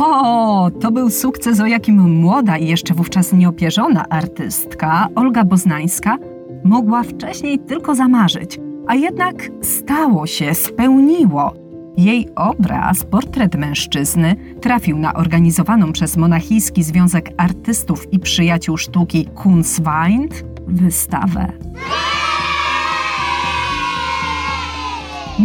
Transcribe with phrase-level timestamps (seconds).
[0.00, 6.18] O, to był sukces, o jakim młoda i jeszcze wówczas nieopierzona artystka Olga Boznańska
[6.64, 11.54] mogła wcześniej tylko zamarzyć, a jednak stało się, spełniło.
[11.96, 20.28] Jej obraz, portret mężczyzny, trafił na organizowaną przez Monachijski Związek Artystów i Przyjaciół Sztuki Kunstwein
[20.66, 21.52] wystawę.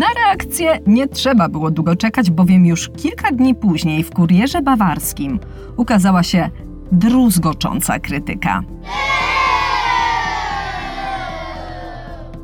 [0.03, 5.39] Na reakcję nie trzeba było długo czekać, bowiem już kilka dni później w Kurierze Bawarskim
[5.77, 6.49] ukazała się
[6.91, 8.63] druzgocząca krytyka.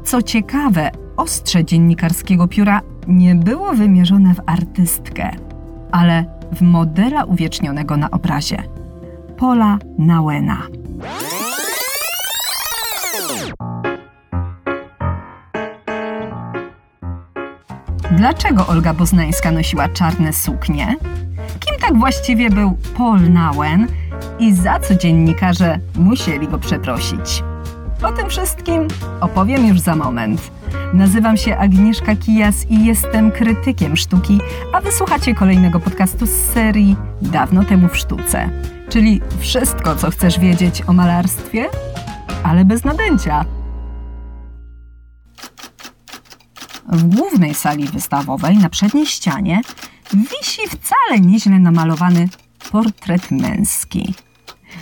[0.03, 5.31] Co ciekawe, ostrze dziennikarskiego pióra nie było wymierzone w artystkę,
[5.91, 8.64] ale w modela uwiecznionego na obrazie
[9.38, 10.67] Paula Nauena.
[18.20, 20.96] Dlaczego Olga Boznańska nosiła czarne suknie?
[21.59, 23.88] Kim tak właściwie był Paul Nauen
[24.39, 27.44] i za co dziennikarze musieli go przeprosić?
[28.03, 28.88] O tym wszystkim
[29.22, 30.52] opowiem już za moment.
[30.94, 34.40] Nazywam się Agnieszka Kijas i jestem krytykiem sztuki,
[34.73, 38.50] a wysłuchacie kolejnego podcastu z serii Dawno temu w sztuce.
[38.90, 41.66] Czyli wszystko, co chcesz wiedzieć o malarstwie,
[42.44, 43.45] ale bez nadęcia.
[46.90, 49.62] W głównej sali wystawowej na przedniej ścianie
[50.14, 52.30] wisi wcale nieźle namalowany
[52.72, 54.14] portret męski.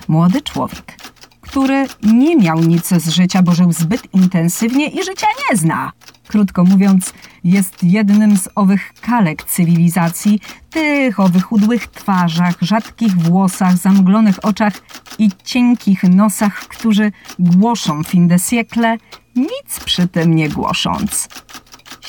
[0.07, 0.97] Młody człowiek,
[1.41, 5.91] który nie miał nic z życia, bo żył zbyt intensywnie i życia nie zna.
[6.27, 14.45] Krótko mówiąc, jest jednym z owych kalek cywilizacji, tych o wychudłych twarzach, rzadkich włosach, zamglonych
[14.45, 14.73] oczach
[15.19, 18.97] i cienkich nosach, którzy głoszą fin de siècle,
[19.35, 21.29] nic przy tym nie głosząc.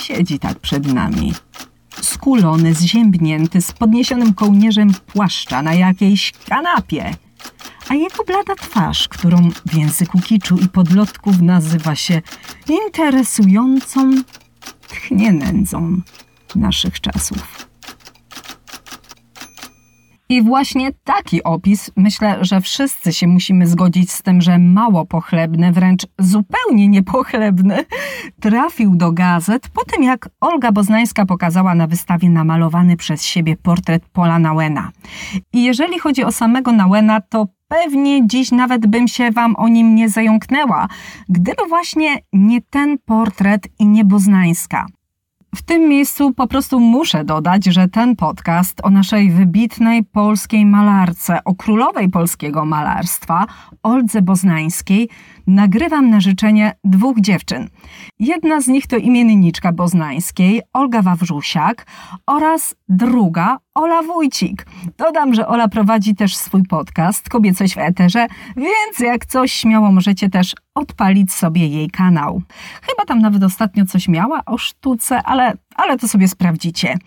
[0.09, 1.35] Siedzi tak przed nami.
[2.03, 7.15] Skulony, zziębnięty, z podniesionym kołnierzem płaszcza na jakiejś kanapie.
[7.89, 12.23] A jego blada twarz, którą w języku kiczu i podlotków nazywa się
[12.85, 14.11] interesującą,
[14.89, 16.01] tchnie nędzą
[16.55, 17.58] naszych czasów.
[20.31, 25.73] I właśnie taki opis, myślę, że wszyscy się musimy zgodzić z tym, że mało pochlebny,
[25.73, 27.85] wręcz zupełnie niepochlebny,
[28.41, 34.03] trafił do gazet po tym, jak Olga Boznańska pokazała na wystawie namalowany przez siebie portret
[34.13, 34.91] Pola Nauena.
[35.53, 39.95] I jeżeli chodzi o samego Nauena, to pewnie dziś nawet bym się wam o nim
[39.95, 40.89] nie zająknęła,
[41.29, 44.87] gdyby właśnie nie ten portret i nie Boznańska.
[45.55, 51.45] W tym miejscu po prostu muszę dodać, że ten podcast o naszej wybitnej polskiej malarce,
[51.45, 53.47] o królowej polskiego malarstwa,
[53.83, 55.09] Oldze Boznańskiej,
[55.49, 57.69] nagrywam na życzenie dwóch dziewczyn.
[58.19, 61.87] Jedna z nich to imienniczka Boznańskiej, Olga Wawrzusiak
[62.27, 64.67] oraz druga, Ola Wójcik.
[64.99, 68.27] Dodam, że Ola prowadzi też swój podcast Kobiecość w Eterze,
[68.57, 72.43] więc jak coś śmiało możecie też odpalić sobie jej kanał.
[72.83, 76.99] Chyba tam nawet ostatnio coś miała o sztuce, ale, ale to sobie sprawdzicie.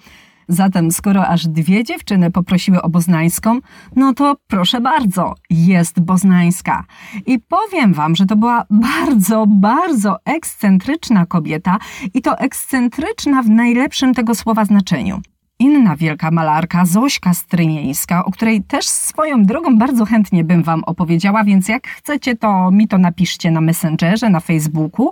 [0.48, 3.60] Zatem, skoro aż dwie dziewczyny poprosiły o boznańską,
[3.96, 6.84] no to proszę bardzo, jest boznańska.
[7.26, 11.78] I powiem wam, że to była bardzo, bardzo ekscentryczna kobieta
[12.14, 15.22] i to ekscentryczna w najlepszym tego słowa znaczeniu
[15.62, 21.44] inna wielka malarka, Zośka Strynieńska, o której też swoją drogą bardzo chętnie bym Wam opowiedziała,
[21.44, 25.12] więc jak chcecie, to mi to napiszcie na Messengerze, na Facebooku.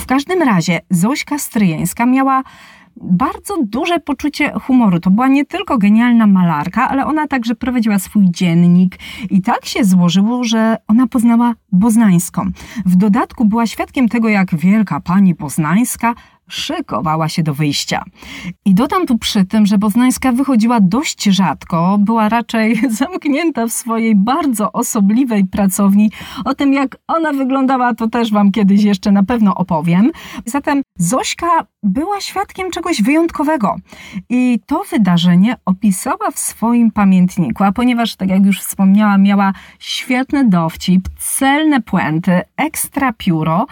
[0.00, 2.42] W każdym razie Zośka Stryjeńska miała
[3.02, 5.00] bardzo duże poczucie humoru.
[5.00, 8.98] To była nie tylko genialna malarka, ale ona także prowadziła swój dziennik
[9.30, 12.50] i tak się złożyło, że ona poznała Boznańską.
[12.86, 16.14] W dodatku była świadkiem tego, jak wielka pani Boznańska
[16.52, 18.04] szykowała się do wyjścia.
[18.64, 24.16] I dodam tu przy tym, że Boznańska wychodziła dość rzadko, była raczej zamknięta w swojej
[24.16, 26.10] bardzo osobliwej pracowni.
[26.44, 30.10] O tym, jak ona wyglądała, to też Wam kiedyś jeszcze na pewno opowiem.
[30.46, 31.46] Zatem Zośka
[31.82, 33.76] była świadkiem czegoś wyjątkowego.
[34.28, 40.48] I to wydarzenie opisała w swoim pamiętniku, a ponieważ, tak jak już wspomniałam, miała świetny
[40.48, 43.66] dowcip, celne puenty, ekstra pióro,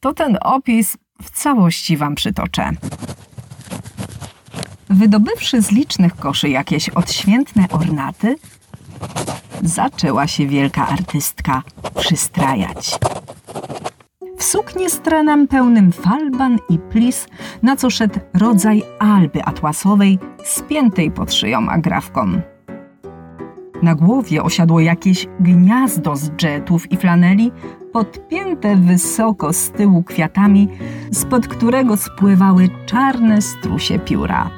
[0.00, 2.70] to ten opis w całości Wam przytoczę.
[4.90, 8.36] Wydobywszy z licznych koszy jakieś odświętne ornaty,
[9.62, 11.62] zaczęła się wielka artystka
[11.98, 12.98] przystrajać.
[14.38, 17.26] W suknie z trenem pełnym falban i plis,
[17.62, 22.51] na co szedł rodzaj alby atłasowej, spiętej pod szyją agrafką.
[23.82, 27.52] Na głowie osiadło jakieś gniazdo z dżetów i flaneli,
[27.92, 30.68] podpięte wysoko z tyłu kwiatami,
[31.12, 34.50] spod którego spływały czarne strusie pióra.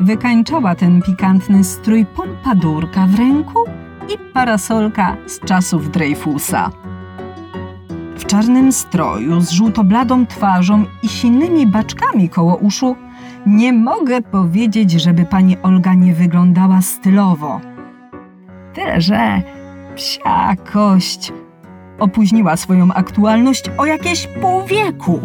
[0.00, 3.58] wykańczała ten pikantny strój pompadurka w ręku
[4.14, 6.70] i parasolka z czasów Dreyfusa.
[8.16, 12.96] W czarnym stroju z żółtobladą twarzą i silnymi baczkami koło uszu
[13.46, 17.60] nie mogę powiedzieć, żeby pani Olga nie wyglądała stylowo.
[18.74, 19.42] Tyle, że
[19.94, 21.32] psia kość
[21.98, 25.20] opóźniła swoją aktualność o jakieś pół wieku.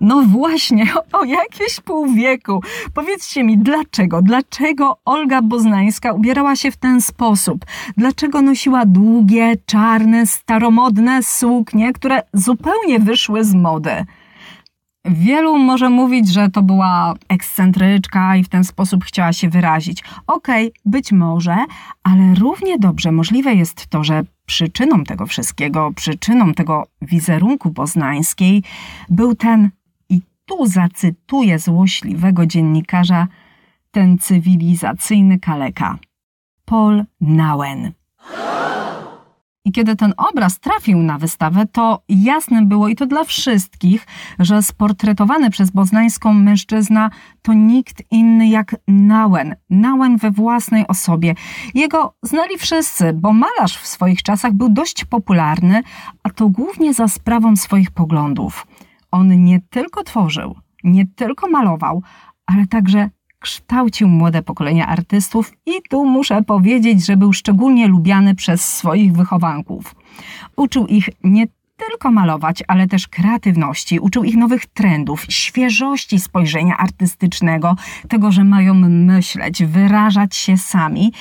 [0.00, 2.60] No właśnie, o jakieś pół wieku.
[2.94, 4.22] Powiedzcie mi, dlaczego?
[4.22, 7.64] Dlaczego Olga Boznańska ubierała się w ten sposób?
[7.96, 14.04] Dlaczego nosiła długie, czarne, staromodne suknie, które zupełnie wyszły z mody?
[15.08, 20.04] Wielu może mówić, że to była ekscentryczka i w ten sposób chciała się wyrazić.
[20.26, 21.56] Okej, okay, być może,
[22.02, 28.62] ale równie dobrze możliwe jest to, że przyczyną tego wszystkiego, przyczyną tego wizerunku poznańskiej
[29.08, 29.70] był ten,
[30.08, 33.26] i tu zacytuję złośliwego dziennikarza,
[33.90, 35.98] ten cywilizacyjny kaleka.
[36.64, 37.92] Paul Nauen.
[39.66, 44.06] I kiedy ten obraz trafił na wystawę, to jasne było i to dla wszystkich,
[44.38, 47.10] że sportretowany przez boznańską mężczyzna
[47.42, 49.54] to nikt inny jak Nauen.
[49.70, 51.34] Nauen we własnej osobie.
[51.74, 55.82] Jego znali wszyscy, bo malarz w swoich czasach był dość popularny,
[56.22, 58.66] a to głównie za sprawą swoich poglądów.
[59.10, 60.54] On nie tylko tworzył,
[60.84, 62.02] nie tylko malował,
[62.46, 68.76] ale także kształcił młode pokolenia artystów i tu muszę powiedzieć, że był szczególnie lubiany przez
[68.76, 69.94] swoich wychowanków.
[70.56, 71.46] Uczył ich nie
[71.76, 77.76] tylko malować, ale też kreatywności, uczył ich nowych trendów, świeżości spojrzenia artystycznego,
[78.08, 81.12] tego, że mają myśleć, wyrażać się sami.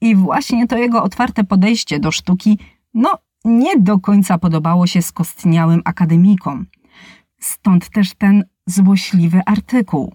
[0.00, 2.58] I właśnie to jego otwarte podejście do sztuki,
[2.94, 6.66] no, nie do końca podobało się skostniałym akademikom.
[7.40, 10.12] Stąd też ten złośliwy artykuł.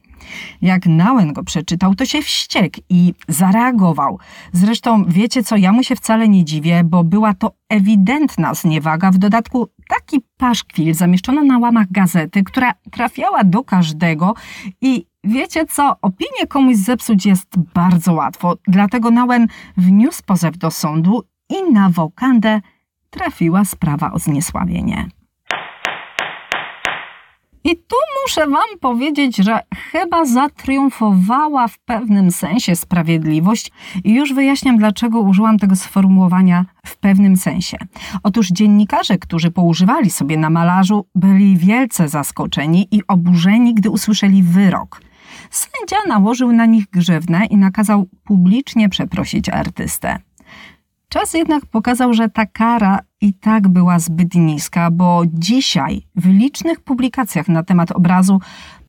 [0.62, 4.20] Jak Nałem go przeczytał, to się wściekł i zareagował.
[4.54, 9.18] Zresztą wiecie co, ja mu się wcale nie dziwię, bo była to ewidentna zniewaga, w
[9.18, 14.34] dodatku taki paszkwil zamieszczono na łamach gazety, która trafiała do każdego
[14.82, 21.24] i wiecie co, opinię komuś zepsuć jest bardzo łatwo, dlatego Nałem wniósł pozew do sądu
[21.50, 22.62] i na wokandę
[23.10, 25.10] trafiła sprawa o zniesławienie.
[27.64, 27.96] I tu
[28.30, 29.60] muszę Wam powiedzieć, że
[29.92, 33.72] chyba zatriumfowała w pewnym sensie sprawiedliwość
[34.04, 37.78] i już wyjaśniam, dlaczego użyłam tego sformułowania w pewnym sensie.
[38.24, 45.02] Otóż dziennikarze, którzy poużywali sobie na malarzu, byli wielce zaskoczeni i oburzeni, gdy usłyszeli wyrok.
[45.50, 50.20] Sędzia nałożył na nich grzywnę i nakazał publicznie przeprosić artystę.
[51.10, 56.80] Czas jednak pokazał, że ta kara i tak była zbyt niska, bo dzisiaj w licznych
[56.80, 58.40] publikacjach na temat obrazu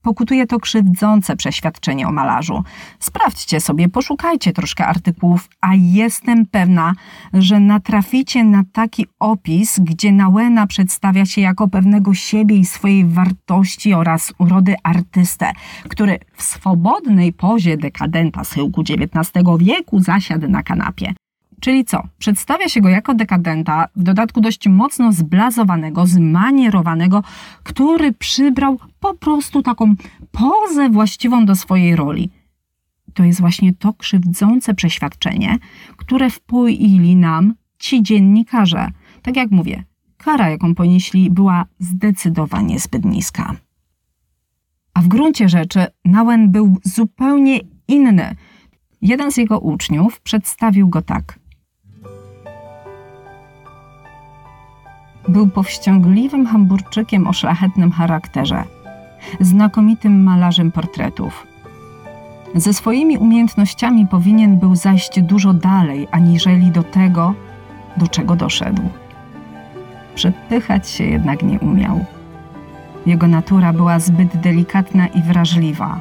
[0.02, 2.64] pokutuje to krzywdzące przeświadczenie o malarzu.
[2.98, 6.94] Sprawdźcie sobie, poszukajcie troszkę artykułów, a jestem pewna,
[7.32, 13.94] że natraficie na taki opis, gdzie Nauena przedstawia się jako pewnego siebie i swojej wartości
[13.94, 15.52] oraz urody artystę,
[15.88, 21.14] który w swobodnej pozie dekadenta schyłku XIX wieku zasiadł na kanapie.
[21.60, 22.02] Czyli co?
[22.18, 27.22] Przedstawia się go jako dekadenta, w dodatku dość mocno zblazowanego, zmanierowanego,
[27.62, 29.94] który przybrał po prostu taką
[30.32, 32.30] pozę właściwą do swojej roli.
[33.14, 35.58] To jest właśnie to krzywdzące przeświadczenie,
[35.96, 38.90] które wpoili nam ci dziennikarze.
[39.22, 39.84] Tak jak mówię,
[40.16, 43.56] kara, jaką ponieśli, była zdecydowanie zbyt niska.
[44.94, 48.36] A w gruncie rzeczy Nauen był zupełnie inny.
[49.02, 51.39] Jeden z jego uczniów przedstawił go tak.
[55.30, 58.64] Był powściągliwym hamburczykiem o szlachetnym charakterze,
[59.40, 61.46] znakomitym malarzem portretów.
[62.54, 67.34] Ze swoimi umiejętnościami powinien był zajść dużo dalej, aniżeli do tego,
[67.96, 68.82] do czego doszedł.
[70.14, 72.04] Przepychać się jednak nie umiał.
[73.06, 76.00] Jego natura była zbyt delikatna i wrażliwa.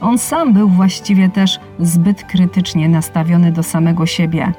[0.00, 4.52] On sam był właściwie też zbyt krytycznie nastawiony do samego siebie.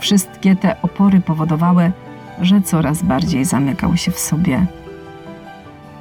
[0.00, 1.92] Wszystkie te opory powodowały,
[2.40, 4.66] że coraz bardziej zamykał się w sobie.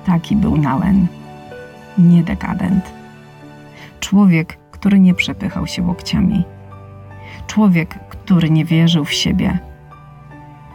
[0.06, 1.08] Taki był Nałem,
[1.98, 2.92] nie dekadent.
[4.00, 6.44] Człowiek, który nie przepychał się łokciami.
[7.48, 9.60] Człowiek, który nie wierzył w siebie.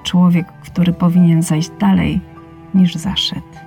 [0.04, 2.20] Człowiek, który powinien zajść dalej
[2.74, 3.66] niż zaszedł.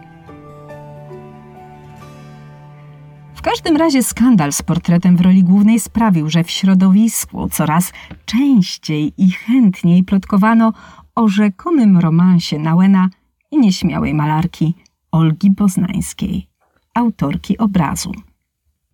[3.39, 7.93] W każdym razie skandal z portretem w roli głównej sprawił, że w środowisku coraz
[8.25, 10.74] częściej i chętniej plotkowano
[11.19, 13.09] o rzekomym romansie Nauena
[13.51, 14.73] i nieśmiałej malarki
[15.11, 16.47] Olgi Poznańskiej,
[16.93, 18.11] autorki obrazu.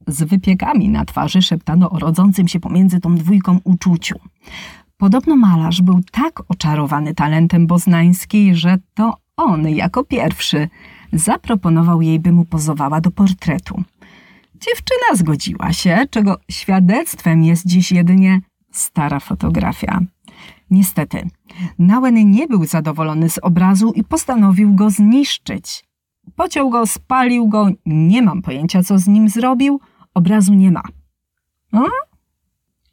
[0.08, 4.15] z wypiekami na twarzy szeptano o rodzącym się pomiędzy tą dwójką uczuciu.
[4.98, 10.70] Podobno malarz był tak oczarowany talentem Boznańskiej, że to on jako pierwszy
[11.13, 13.84] zaproponował jej, by mu pozowała do portretu.
[14.55, 18.41] Dziewczyna zgodziła się, czego świadectwem jest dziś jedynie
[18.72, 20.00] stara fotografia.
[20.69, 21.27] Niestety,
[21.79, 25.86] Nałen nie był zadowolony z obrazu i postanowił go zniszczyć.
[26.36, 29.79] Pociął go, spalił go, nie mam pojęcia, co z nim zrobił,
[30.13, 30.81] obrazu nie ma.
[31.72, 31.88] No?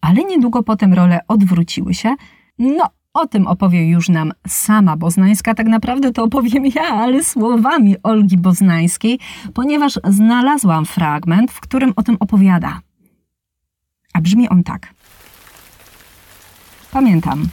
[0.00, 2.14] Ale niedługo potem role odwróciły się.
[2.58, 7.96] No, o tym opowie już nam sama Boznańska, tak naprawdę to opowiem ja, ale słowami
[8.02, 9.18] Olgi Boznańskiej,
[9.54, 12.80] ponieważ znalazłam fragment, w którym o tym opowiada.
[14.14, 14.94] A brzmi on tak.
[16.90, 17.48] Pamiętam,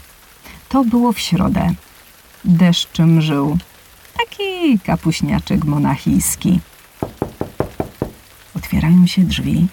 [0.70, 1.74] to było w środę.
[2.46, 3.58] Deszczem żył.
[4.18, 6.60] Taki kapuśniaczek monachijski.
[8.56, 9.68] Otwierają się drzwi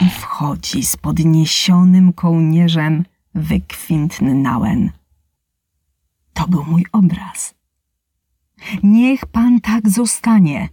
[0.00, 3.04] i wchodzi z podniesionym kołnierzem
[3.34, 4.90] wykwintny Nałen.
[6.32, 7.54] To był mój obraz.
[8.82, 10.68] Niech pan tak zostanie.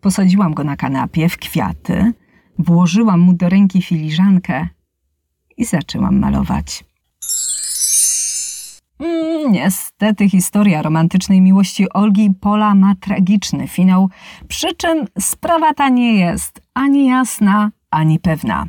[0.00, 2.12] Posadziłam go na kanapie w kwiaty,
[2.58, 4.68] włożyłam mu do ręki filiżankę
[5.56, 6.89] i zaczęłam malować.
[9.00, 14.10] Mm, niestety historia romantycznej miłości Olgi i Pola ma tragiczny finał,
[14.48, 18.66] przy czym sprawa ta nie jest ani jasna, ani pewna.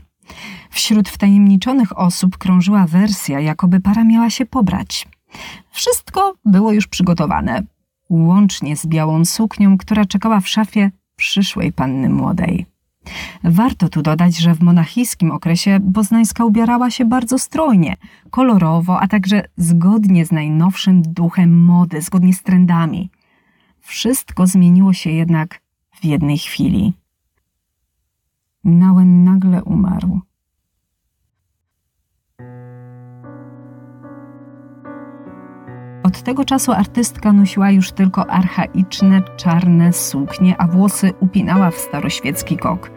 [0.69, 5.07] Wśród wtajemniczonych osób krążyła wersja, jakoby para miała się pobrać.
[5.71, 7.63] Wszystko było już przygotowane,
[8.09, 12.71] łącznie z białą suknią, która czekała w szafie przyszłej panny młodej.
[13.43, 17.98] Warto tu dodać, że w monachijskim okresie Boznańska ubierała się bardzo strojnie,
[18.29, 23.10] kolorowo, a także zgodnie z najnowszym duchem mody, zgodnie z trendami.
[23.79, 26.93] Wszystko zmieniło się jednak w jednej chwili.
[28.63, 30.22] Nałen nagle umarł.
[36.12, 42.58] Od tego czasu artystka nosiła już tylko archaiczne, czarne suknie, a włosy upinała w staroświecki
[42.58, 42.91] kok.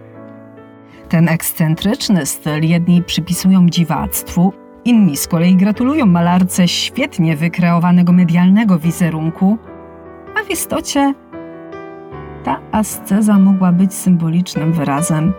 [1.09, 4.52] Ten ekscentryczny styl jedni przypisują dziwactwu,
[4.85, 9.59] inni z kolei gratulują malarce świetnie wykreowanego medialnego wizerunku,
[10.40, 11.14] a w istocie
[12.44, 15.33] ta asceza mogła być symbolicznym wyrazem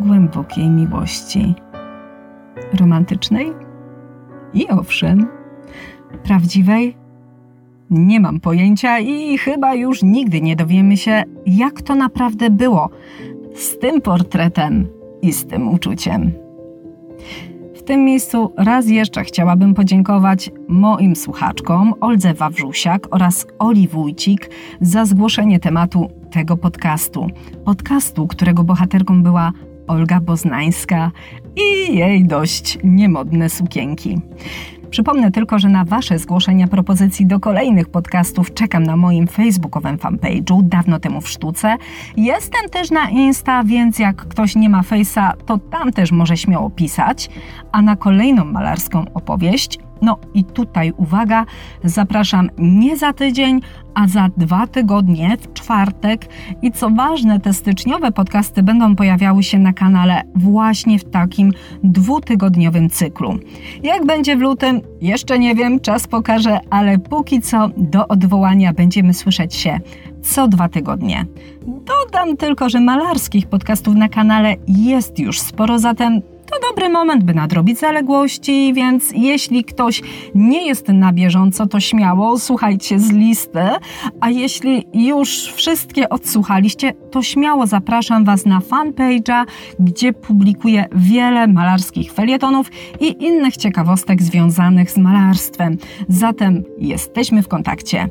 [0.00, 1.54] głębokiej miłości.
[2.80, 3.52] Romantycznej?
[4.54, 5.35] I owszem,
[6.26, 6.96] prawdziwej?
[7.90, 12.90] Nie mam pojęcia i chyba już nigdy nie dowiemy się, jak to naprawdę było
[13.54, 14.88] z tym portretem
[15.22, 16.32] i z tym uczuciem.
[17.74, 25.04] W tym miejscu raz jeszcze chciałabym podziękować moim słuchaczkom Oldze Wawrzusiak oraz Oli Wójcik za
[25.04, 27.26] zgłoszenie tematu tego podcastu.
[27.64, 29.52] Podcastu, którego bohaterką była
[29.86, 31.10] Olga Boznańska
[31.56, 34.20] i jej dość niemodne sukienki.
[34.96, 40.62] Przypomnę tylko, że na Wasze zgłoszenia propozycji do kolejnych podcastów czekam na moim facebookowym fanpage'u,
[40.62, 41.76] dawno temu w sztuce.
[42.16, 46.70] Jestem też na Insta, więc jak ktoś nie ma Face'a, to tam też może śmiało
[46.70, 47.30] pisać.
[47.72, 51.46] A na kolejną malarską opowieść no i tutaj uwaga,
[51.84, 53.60] zapraszam nie za tydzień,
[53.94, 56.26] a za dwa tygodnie, w czwartek.
[56.62, 61.52] I co ważne, te styczniowe podcasty będą pojawiały się na kanale właśnie w takim
[61.84, 63.38] dwutygodniowym cyklu.
[63.82, 69.14] Jak będzie w lutym, jeszcze nie wiem, czas pokaże, ale póki co do odwołania będziemy
[69.14, 69.80] słyszeć się
[70.22, 71.26] co dwa tygodnie.
[71.66, 77.34] Dodam tylko, że malarskich podcastów na kanale jest już sporo, zatem to dobry moment, by
[77.34, 80.02] nadrobić zaległości, więc jeśli ktoś
[80.34, 83.60] nie jest na bieżąco, to śmiało słuchajcie z listy,
[84.20, 89.44] a jeśli już wszystkie odsłuchaliście, to śmiało zapraszam Was na fanpage'a,
[89.80, 95.78] gdzie publikuję wiele malarskich felietonów i innych ciekawostek związanych z malarstwem.
[96.08, 98.08] Zatem jesteśmy w kontakcie.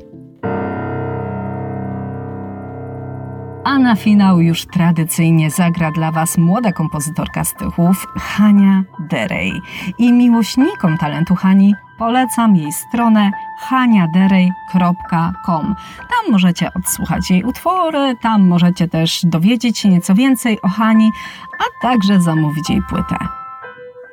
[3.66, 9.62] A na finał już tradycyjnie zagra dla Was młoda kompozytorka z Tychów, Hania Derej.
[9.98, 15.76] I miłośnikom talentu Hani polecam jej stronę haniaderej.com.
[15.98, 21.12] Tam możecie odsłuchać jej utwory, tam możecie też dowiedzieć się nieco więcej o Hani,
[21.60, 23.18] a także zamówić jej płytę.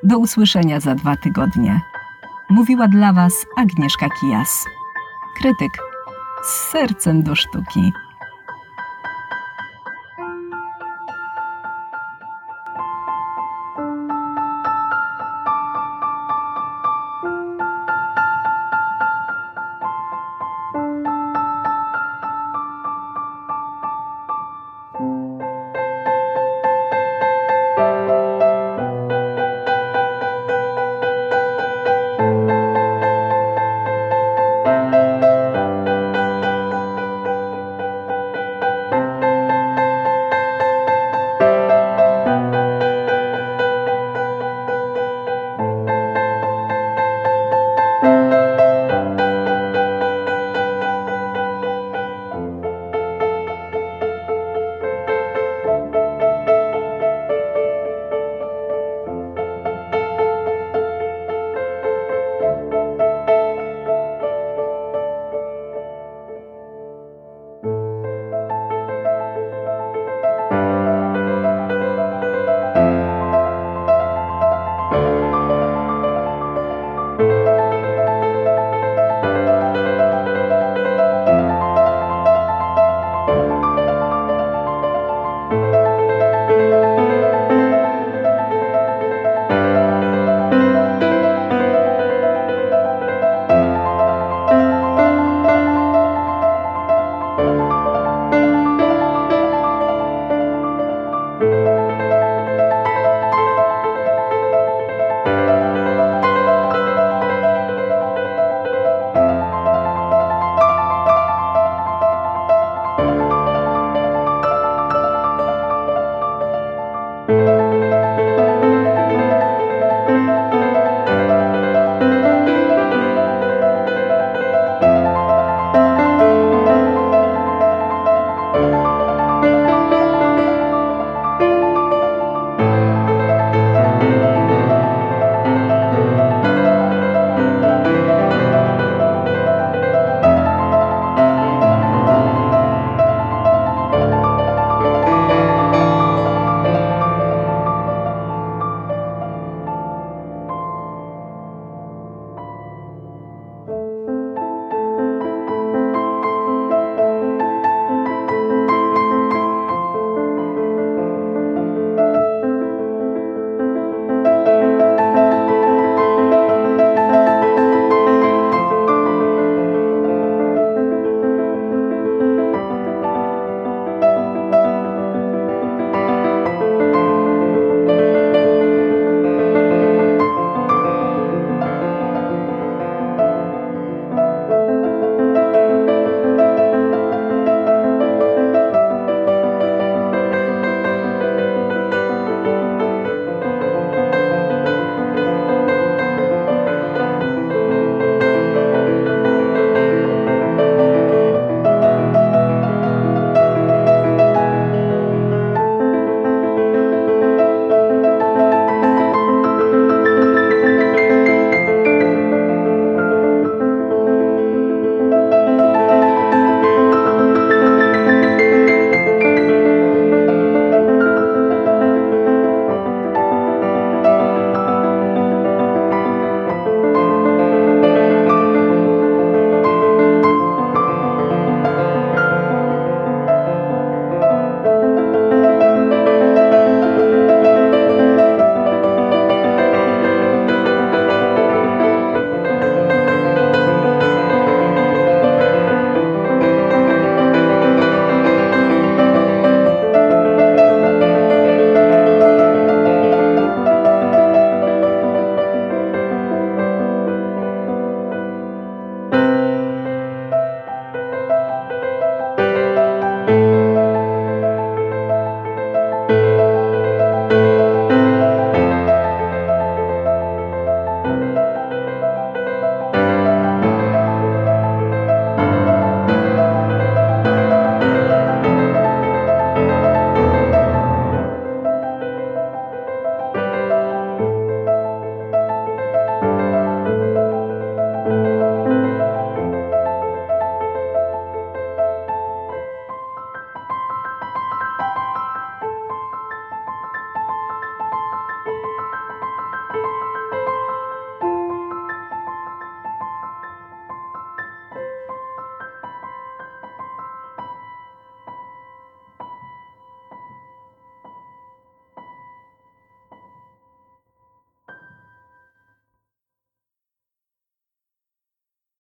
[0.03, 1.81] Do usłyszenia za dwa tygodnie.
[2.51, 4.65] Mówiła dla Was Agnieszka Kijas.
[5.37, 5.79] Krytyk
[6.45, 7.93] z sercem do sztuki.